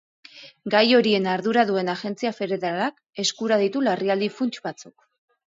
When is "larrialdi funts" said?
3.91-4.65